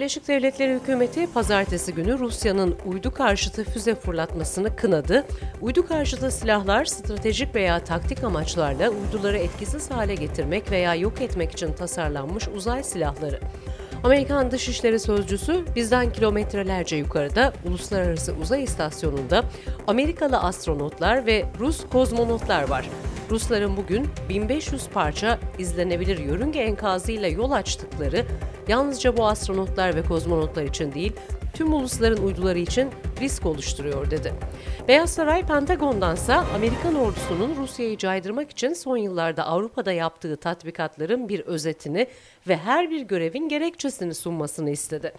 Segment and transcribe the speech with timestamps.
[0.00, 5.26] Birleşik Devletleri hükümeti pazartesi günü Rusya'nın uydu karşıtı füze fırlatmasını kınadı.
[5.60, 11.72] Uydu karşıtı silahlar stratejik veya taktik amaçlarla uyduları etkisiz hale getirmek veya yok etmek için
[11.72, 13.40] tasarlanmış uzay silahları.
[14.04, 19.44] Amerikan Dışişleri Sözcüsü bizden kilometrelerce yukarıda Uluslararası Uzay İstasyonu'nda
[19.86, 22.88] Amerikalı astronotlar ve Rus kozmonotlar var.
[23.30, 28.26] Rusların bugün 1500 parça izlenebilir yörünge enkazıyla yol açtıkları
[28.68, 31.12] yalnızca bu astronotlar ve kozmonotlar için değil,
[31.54, 32.90] tüm ulusların uyduları için
[33.20, 34.34] risk oluşturuyor dedi.
[34.88, 42.06] Beyaz Saray Pentagon'dansa Amerikan ordusunun Rusya'yı caydırmak için son yıllarda Avrupa'da yaptığı tatbikatların bir özetini
[42.48, 45.12] ve her bir görevin gerekçesini sunmasını istedi.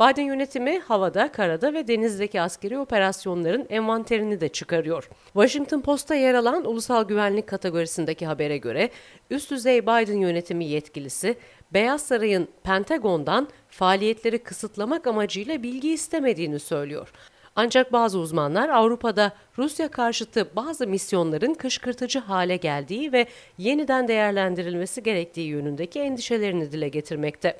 [0.00, 5.10] Biden yönetimi havada, karada ve denizdeki askeri operasyonların envanterini de çıkarıyor.
[5.24, 8.90] Washington Post'ta yer alan ulusal güvenlik kategorisindeki habere göre
[9.30, 11.36] üst düzey Biden yönetimi yetkilisi
[11.72, 17.12] Beyaz Saray'ın Pentagon'dan faaliyetleri kısıtlamak amacıyla bilgi istemediğini söylüyor.
[17.56, 23.26] Ancak bazı uzmanlar Avrupa'da Rusya karşıtı bazı misyonların kışkırtıcı hale geldiği ve
[23.58, 27.56] yeniden değerlendirilmesi gerektiği yönündeki endişelerini dile getirmekte.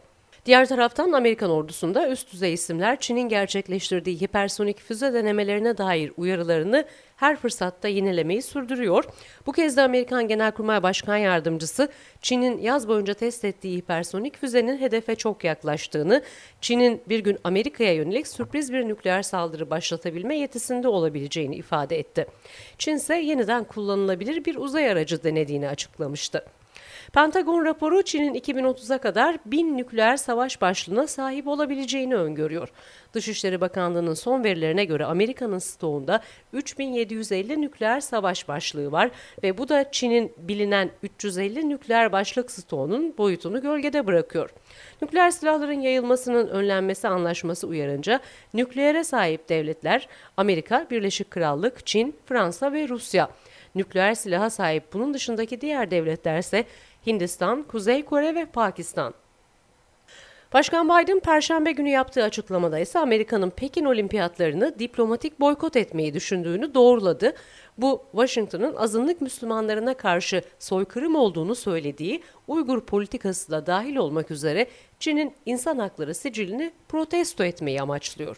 [0.47, 6.85] Diğer taraftan Amerikan ordusunda üst düzey isimler Çin'in gerçekleştirdiği hipersonik füze denemelerine dair uyarılarını
[7.17, 9.05] her fırsatta yenilemeyi sürdürüyor.
[9.47, 11.89] Bu kez de Amerikan Genelkurmay Başkan Yardımcısı
[12.23, 16.23] Çin'in yaz boyunca test ettiği hipersonik füzenin hedefe çok yaklaştığını,
[16.61, 22.27] Çin'in bir gün Amerika'ya yönelik sürpriz bir nükleer saldırı başlatabilme yetisinde olabileceğini ifade etti.
[22.79, 26.45] Çin ise yeniden kullanılabilir bir uzay aracı denediğini açıklamıştı.
[27.13, 32.69] Pentagon raporu Çin'in 2030'a kadar bin nükleer savaş başlığına sahip olabileceğini öngörüyor.
[33.13, 36.21] Dışişleri Bakanlığı'nın son verilerine göre Amerika'nın stoğunda
[36.53, 39.11] 3750 nükleer savaş başlığı var
[39.43, 44.51] ve bu da Çin'in bilinen 350 nükleer başlık stoğunun boyutunu gölgede bırakıyor.
[45.03, 48.21] Nükleer silahların yayılmasının önlenmesi anlaşması uyarınca
[48.55, 53.31] nükleere sahip devletler Amerika, Birleşik Krallık, Çin, Fransa ve Rusya.
[53.75, 56.65] Nükleer silaha sahip bunun dışındaki diğer devletler ise
[57.07, 59.15] Hindistan, Kuzey Kore ve Pakistan.
[60.53, 67.35] Başkan Biden Perşembe günü yaptığı açıklamada ise Amerika'nın Pekin olimpiyatlarını diplomatik boykot etmeyi düşündüğünü doğruladı.
[67.79, 74.67] Bu Washington'ın azınlık Müslümanlarına karşı soykırım olduğunu söylediği Uygur politikası da dahil olmak üzere
[74.99, 78.37] Çin'in insan hakları sicilini protesto etmeyi amaçlıyor.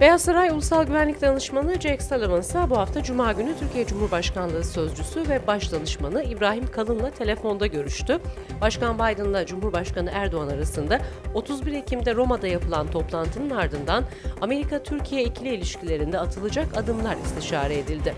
[0.00, 5.28] Beyaz Saray Ulusal Güvenlik Danışmanı Jake Sullivan ise bu hafta Cuma günü Türkiye Cumhurbaşkanlığı Sözcüsü
[5.28, 8.20] ve Başdanışmanı İbrahim Kalın'la telefonda görüştü.
[8.60, 11.00] Başkan Biden'la Cumhurbaşkanı Erdoğan arasında
[11.34, 14.04] 31 Ekim'de Roma'da yapılan toplantının ardından
[14.40, 18.14] Amerika-Türkiye ikili ilişkilerinde atılacak adımlar istişare edildi.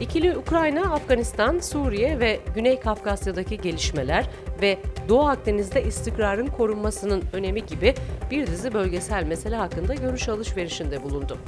[0.00, 4.24] İkili Ukrayna, Afganistan, Suriye ve Güney Kafkasya'daki gelişmeler
[4.62, 4.78] ve
[5.08, 7.94] Doğu Akdeniz'de istikrarın korunmasının önemi gibi
[8.30, 11.38] bir dizi bölgesel mesele hakkında görüş alışverişinde bulundu.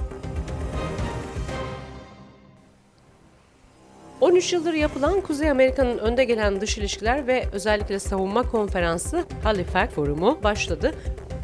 [4.20, 10.38] 13 yıldır yapılan Kuzey Amerika'nın önde gelen dış ilişkiler ve özellikle savunma konferansı Halifax Forumu
[10.42, 10.94] başladı.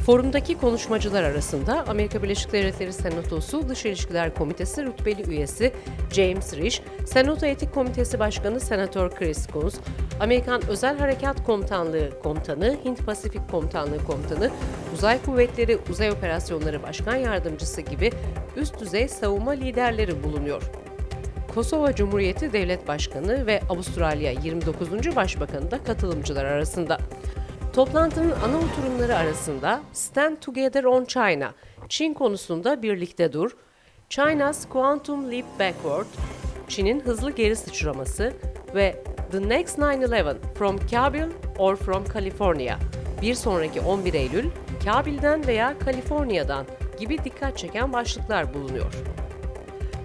[0.08, 5.72] Forumdaki konuşmacılar arasında Amerika Birleşik Devletleri Senatosu Dış İlişkiler Komitesi rütbeli üyesi
[6.12, 9.74] James Risch, Senato Etik Komitesi Başkanı Senatör Chris Coons,
[10.20, 14.50] Amerikan Özel Harekat Komutanlığı Komutanı, Hint Pasifik Komutanlığı Komutanı,
[14.94, 18.10] Uzay Kuvvetleri Uzay Operasyonları Başkan Yardımcısı gibi
[18.56, 20.62] üst düzey savunma liderleri bulunuyor.
[21.54, 25.16] Kosova Cumhuriyeti Devlet Başkanı ve Avustralya 29.
[25.16, 26.98] Başbakanı da katılımcılar arasında.
[27.72, 31.54] Toplantının ana oturumları arasında Stand Together on China,
[31.88, 33.50] Çin konusunda birlikte dur,
[34.08, 36.06] China's Quantum Leap Backward,
[36.68, 38.32] Çin'in hızlı geri sıçraması
[38.74, 41.28] ve The Next 9-11 From Kabil
[41.58, 42.78] or From California,
[43.22, 44.46] bir sonraki 11 Eylül,
[44.84, 46.66] Kabil'den veya Kaliforniya'dan
[46.98, 48.94] gibi dikkat çeken başlıklar bulunuyor.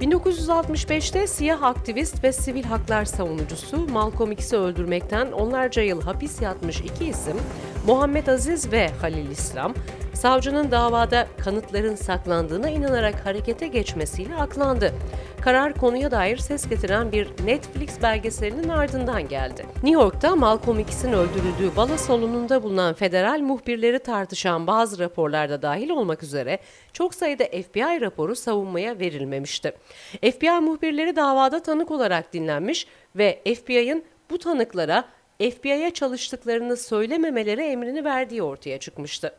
[0.04, 7.06] 1965'te siyah aktivist ve sivil haklar savunucusu Malcolm X'i öldürmekten onlarca yıl hapis yatmış iki
[7.06, 7.38] isim
[7.88, 9.74] Muhammed Aziz ve Halil İslam,
[10.14, 14.94] savcının davada kanıtların saklandığına inanarak harekete geçmesiyle aklandı.
[15.42, 19.66] Karar konuya dair ses getiren bir Netflix belgeselinin ardından geldi.
[19.74, 26.24] New York'ta Malcolm X'in öldürüldüğü balo salonunda bulunan federal muhbirleri tartışan bazı raporlarda dahil olmak
[26.24, 26.60] üzere
[26.94, 29.74] çok sayıda FBI raporu savunmaya verilmemişti.
[30.22, 35.04] FBI muhbirleri davada tanık olarak dinlenmiş ve FBI'ın bu tanıklara
[35.40, 39.36] FBI'ye çalıştıklarını söylememeleri emrini verdiği ortaya çıkmıştı.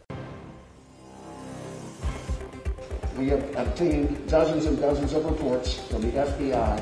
[3.16, 6.78] We have obtained dozens and dozens of reports from the FBI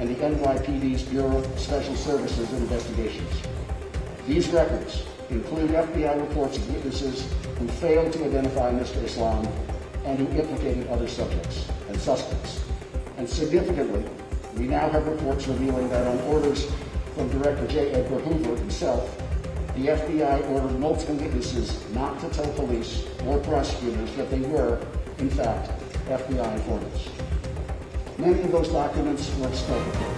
[0.00, 3.30] and the NYPD's Bureau of Special Services Investigations.
[4.26, 7.24] These records include FBI reports of witnesses
[7.58, 9.02] who failed to identify Mr.
[9.04, 9.46] Islam
[10.04, 12.60] and who implicated other subjects and suspects.
[13.16, 14.04] And significantly,
[14.58, 16.66] we now have reports revealing that on orders
[17.20, 17.90] from Director J.
[17.92, 19.04] Edgar Hoover himself,
[19.76, 24.80] the FBI ordered multiple witnesses not to tell police or prosecutors that they were,
[25.18, 25.68] in fact,
[26.08, 27.10] FBI informants.
[28.16, 30.16] Many of those documents were exculpatory.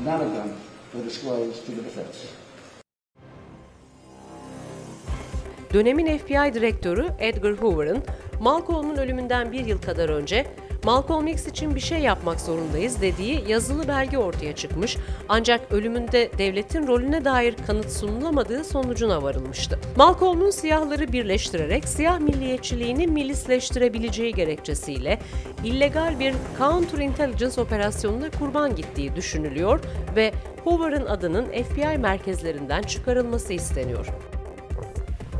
[0.00, 0.60] None of them
[0.92, 2.26] were disclosed to the defense.
[5.72, 8.02] Dönemin FBI direktörü Edgar Hoover'ın
[8.40, 10.46] Malcolm'un ölümünden bir yıl kadar önce
[10.84, 14.96] Malcolm X için bir şey yapmak zorundayız dediği yazılı belge ortaya çıkmış
[15.28, 19.78] ancak ölümünde devletin rolüne dair kanıt sunulamadığı sonucuna varılmıştı.
[19.96, 25.18] Malcolm'un siyahları birleştirerek siyah milliyetçiliğini milisleştirebileceği gerekçesiyle
[25.64, 29.80] illegal bir counterintelligence operasyonuna kurban gittiği düşünülüyor
[30.16, 30.32] ve
[30.64, 34.06] Hoover'ın adının FBI merkezlerinden çıkarılması isteniyor.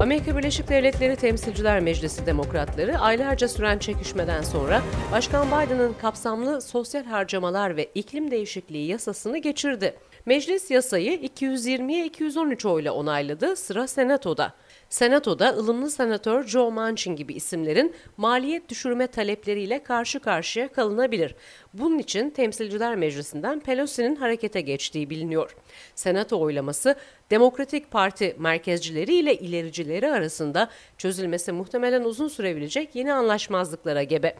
[0.00, 7.76] Amerika Birleşik Devletleri Temsilciler Meclisi Demokratları aylarca süren çekişmeden sonra Başkan Biden'ın kapsamlı sosyal harcamalar
[7.76, 9.94] ve iklim değişikliği yasasını geçirdi.
[10.26, 14.54] Meclis yasayı 220'ye 213 oyla onayladı, sıra Senato'da.
[14.90, 21.34] Senato'da ılımlı senatör Joe Manchin gibi isimlerin maliyet düşürme talepleriyle karşı karşıya kalınabilir.
[21.74, 25.56] Bunun için Temsilciler Meclisi'nden Pelosi'nin harekete geçtiği biliniyor.
[25.94, 26.94] Senato oylaması
[27.30, 34.34] Demokratik Parti merkezcileri ile ilericileri arasında çözülmesi muhtemelen uzun sürebilecek yeni anlaşmazlıklara gebe.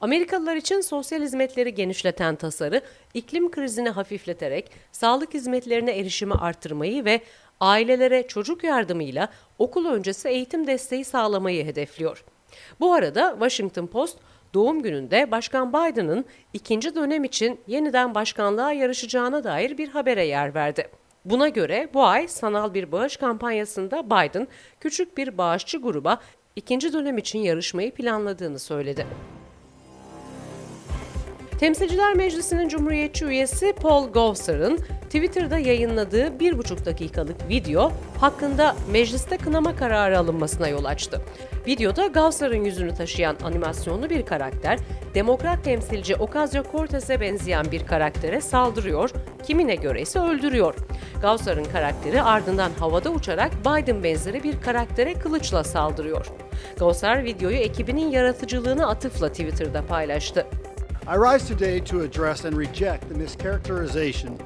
[0.00, 2.80] Amerikalılar için sosyal hizmetleri genişleten tasarı,
[3.14, 7.20] iklim krizini hafifleterek sağlık hizmetlerine erişimi artırmayı ve
[7.60, 12.24] ailelere çocuk yardımıyla okul öncesi eğitim desteği sağlamayı hedefliyor.
[12.80, 14.18] Bu arada Washington Post
[14.54, 20.88] doğum gününde Başkan Biden'ın ikinci dönem için yeniden başkanlığa yarışacağına dair bir habere yer verdi.
[21.24, 24.48] Buna göre bu ay sanal bir bağış kampanyasında Biden
[24.80, 26.20] küçük bir bağışçı gruba
[26.56, 29.06] ikinci dönem için yarışmayı planladığını söyledi.
[31.60, 39.76] Temsilciler Meclisi'nin Cumhuriyetçi üyesi Paul Gosar'ın Twitter'da yayınladığı bir buçuk dakikalık video hakkında mecliste kınama
[39.76, 41.22] kararı alınmasına yol açtı.
[41.66, 44.78] Videoda Gavsar'ın yüzünü taşıyan animasyonlu bir karakter,
[45.14, 49.10] demokrat temsilci Ocasio-Cortez'e benzeyen bir karaktere saldırıyor,
[49.42, 50.74] kimine göre ise öldürüyor.
[51.22, 56.26] Gavsar'ın karakteri ardından havada uçarak Biden benzeri bir karaktere kılıçla saldırıyor.
[56.78, 60.46] Gavsar videoyu ekibinin yaratıcılığını atıfla Twitter'da paylaştı.
[61.06, 64.38] I rise today to address and reject the mischaracterization,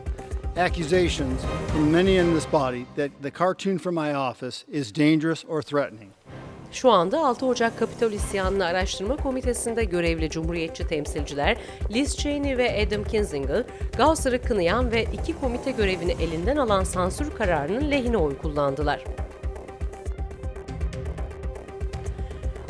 [0.57, 5.63] accusations from many in this body that the cartoon from my office is dangerous or
[5.63, 6.11] threatening.
[6.73, 11.57] Şu anda 6 Ocak Kapitol İsyanı'nı araştırma komitesinde görevli Cumhuriyetçi temsilciler
[11.91, 13.65] Liz Cheney ve Adam Kinzinger,
[13.97, 19.05] Gauss'ı kınayan ve iki komite görevini elinden alan sansür kararının lehine oy kullandılar.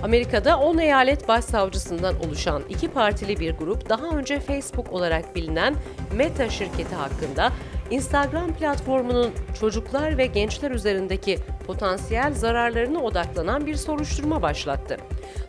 [0.05, 5.75] Amerika'da 10 eyalet başsavcısından oluşan iki partili bir grup daha önce Facebook olarak bilinen
[6.15, 7.53] Meta şirketi hakkında
[7.91, 14.97] Instagram platformunun çocuklar ve gençler üzerindeki potansiyel zararlarına odaklanan bir soruşturma başlattı.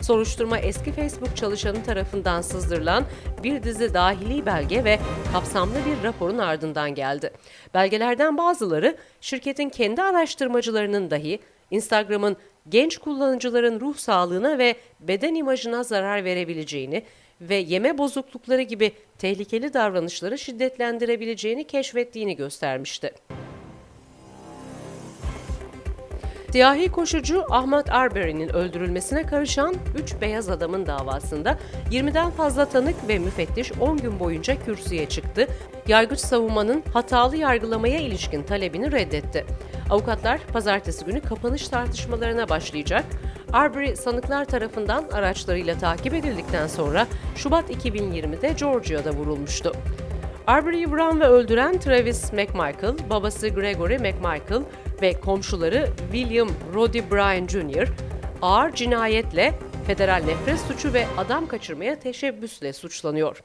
[0.00, 3.04] Soruşturma eski Facebook çalışanı tarafından sızdırılan
[3.42, 4.98] bir dizi dahili belge ve
[5.32, 7.30] kapsamlı bir raporun ardından geldi.
[7.74, 11.40] Belgelerden bazıları şirketin kendi araştırmacılarının dahi
[11.70, 12.36] Instagram'ın
[12.68, 17.02] genç kullanıcıların ruh sağlığına ve beden imajına zarar verebileceğini
[17.40, 23.12] ve yeme bozuklukları gibi tehlikeli davranışları şiddetlendirebileceğini keşfettiğini göstermişti.
[26.56, 31.58] Siyahi koşucu Ahmet Arbery'nin öldürülmesine karışan 3 beyaz adamın davasında
[31.90, 35.48] 20'den fazla tanık ve müfettiş 10 gün boyunca kürsüye çıktı.
[35.88, 39.46] Yargıç savunmanın hatalı yargılamaya ilişkin talebini reddetti.
[39.90, 43.04] Avukatlar pazartesi günü kapanış tartışmalarına başlayacak.
[43.52, 49.72] Arbery sanıklar tarafından araçlarıyla takip edildikten sonra Şubat 2020'de Georgia'da vurulmuştu.
[50.46, 54.62] Arbery'i vuran ve öldüren Travis McMichael, babası Gregory McMichael
[55.02, 57.88] ve komşuları William Roddy Bryan Jr.
[58.42, 59.54] ağır cinayetle,
[59.86, 63.42] federal nefret suçu ve adam kaçırmaya teşebbüsle suçlanıyor.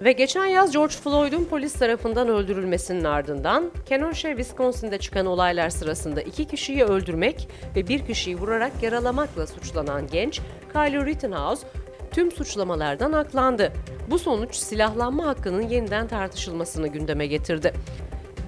[0.00, 6.44] Ve geçen yaz George Floyd'un polis tarafından öldürülmesinin ardından Kenosha, Wisconsin'de çıkan olaylar sırasında iki
[6.44, 10.40] kişiyi öldürmek ve bir kişiyi vurarak yaralamakla suçlanan genç
[10.72, 11.66] Kyle Rittenhouse
[12.10, 13.72] tüm suçlamalardan aklandı.
[14.10, 17.72] Bu sonuç silahlanma hakkının yeniden tartışılmasını gündeme getirdi.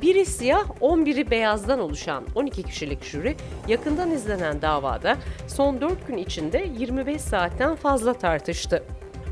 [0.02, 3.36] Biri siyah, 11'i beyazdan oluşan 12 kişilik jüri
[3.68, 5.16] yakından izlenen davada
[5.48, 8.84] son 4 gün içinde 25 saatten fazla tartıştı.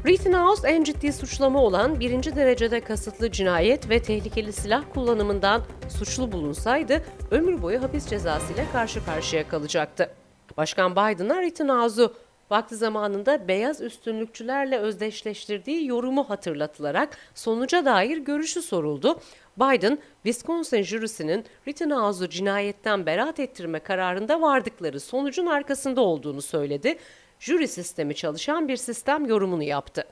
[0.06, 7.04] Rittenhouse en ciddi suçlama olan birinci derecede kasıtlı cinayet ve tehlikeli silah kullanımından suçlu bulunsaydı
[7.30, 10.10] ömür boyu hapis cezası ile karşı karşıya kalacaktı.
[10.56, 12.14] Başkan Biden'a Rittenhouse'u
[12.50, 19.20] vakti zamanında beyaz üstünlükçülerle özdeşleştirdiği yorumu hatırlatılarak sonuca dair görüşü soruldu.
[19.56, 26.98] Biden, Wisconsin jürisinin Rittenhouse'u cinayetten beraat ettirme kararında vardıkları sonucun arkasında olduğunu söyledi.
[27.40, 30.04] Jüri sistemi çalışan bir sistem yorumunu yaptı.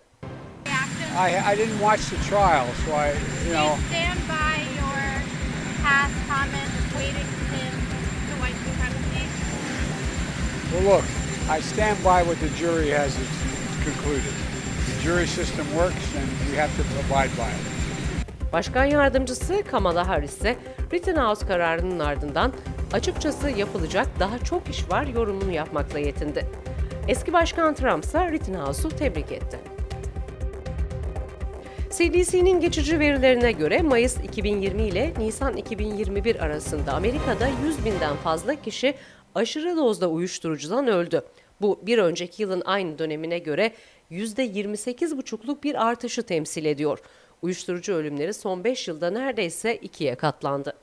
[1.19, 3.09] I, I didn't watch the trial, so I,
[3.47, 3.71] you know.
[3.71, 5.01] Do stand by your
[5.83, 7.73] past comments equating him
[8.29, 9.25] to white supremacy?
[10.73, 11.05] Well, look,
[11.49, 13.17] I stand by what the jury has
[13.85, 14.35] concluded.
[14.87, 17.77] The jury system works, and we have to abide by it.
[18.53, 20.57] Başkan yardımcısı Kamala Harris ise
[20.93, 22.53] Rittenhouse kararının ardından
[22.93, 26.47] açıkçası yapılacak daha çok iş var yorumunu yapmakla yetindi.
[27.09, 29.59] Eski Başkan Trump ise Rittenhouse'u tebrik etti.
[31.91, 38.95] CDC'nin geçici verilerine göre Mayıs 2020 ile Nisan 2021 arasında Amerika'da 100 binden fazla kişi
[39.35, 41.23] aşırı dozda uyuşturucudan öldü.
[41.61, 43.73] Bu bir önceki yılın aynı dönemine göre
[44.11, 46.99] %28,5'luk bir artışı temsil ediyor.
[47.43, 50.75] Uyuşturucu ölümleri son 5 yılda neredeyse ikiye katlandı.